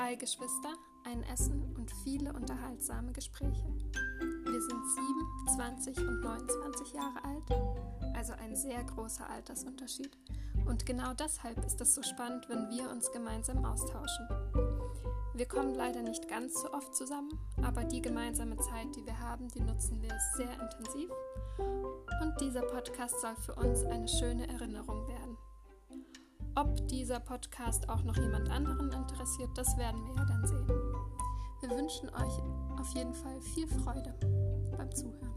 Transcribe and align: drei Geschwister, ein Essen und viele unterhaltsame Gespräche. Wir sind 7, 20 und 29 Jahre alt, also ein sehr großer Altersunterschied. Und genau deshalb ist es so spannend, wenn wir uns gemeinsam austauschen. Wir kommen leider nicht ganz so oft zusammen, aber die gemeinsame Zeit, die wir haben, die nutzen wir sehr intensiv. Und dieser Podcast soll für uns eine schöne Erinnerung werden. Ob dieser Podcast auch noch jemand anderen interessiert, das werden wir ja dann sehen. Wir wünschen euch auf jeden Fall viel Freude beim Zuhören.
drei 0.00 0.14
Geschwister, 0.14 0.72
ein 1.04 1.22
Essen 1.24 1.76
und 1.76 1.90
viele 2.04 2.32
unterhaltsame 2.32 3.12
Gespräche. 3.12 3.66
Wir 4.44 4.60
sind 4.62 4.82
7, 5.46 5.56
20 5.56 5.98
und 5.98 6.20
29 6.20 6.94
Jahre 6.94 7.22
alt, 7.22 8.16
also 8.16 8.32
ein 8.32 8.56
sehr 8.56 8.82
großer 8.82 9.28
Altersunterschied. 9.28 10.16
Und 10.66 10.86
genau 10.86 11.12
deshalb 11.12 11.62
ist 11.66 11.80
es 11.82 11.94
so 11.94 12.02
spannend, 12.02 12.48
wenn 12.48 12.70
wir 12.70 12.90
uns 12.90 13.12
gemeinsam 13.12 13.62
austauschen. 13.62 14.26
Wir 15.34 15.46
kommen 15.46 15.74
leider 15.74 16.02
nicht 16.02 16.28
ganz 16.28 16.54
so 16.54 16.72
oft 16.72 16.94
zusammen, 16.94 17.38
aber 17.62 17.84
die 17.84 18.00
gemeinsame 18.00 18.56
Zeit, 18.56 18.96
die 18.96 19.04
wir 19.04 19.18
haben, 19.18 19.48
die 19.48 19.60
nutzen 19.60 20.00
wir 20.00 20.16
sehr 20.36 20.52
intensiv. 20.52 21.10
Und 21.58 22.40
dieser 22.40 22.62
Podcast 22.62 23.20
soll 23.20 23.36
für 23.36 23.54
uns 23.54 23.84
eine 23.84 24.08
schöne 24.08 24.48
Erinnerung 24.48 25.06
werden. 25.08 25.09
Ob 26.60 26.86
dieser 26.88 27.20
Podcast 27.20 27.88
auch 27.88 28.02
noch 28.02 28.18
jemand 28.18 28.50
anderen 28.50 28.92
interessiert, 28.92 29.48
das 29.56 29.78
werden 29.78 30.04
wir 30.04 30.14
ja 30.14 30.24
dann 30.26 30.46
sehen. 30.46 30.66
Wir 31.60 31.70
wünschen 31.70 32.10
euch 32.10 32.78
auf 32.78 32.94
jeden 32.94 33.14
Fall 33.14 33.40
viel 33.40 33.66
Freude 33.66 34.14
beim 34.76 34.94
Zuhören. 34.94 35.29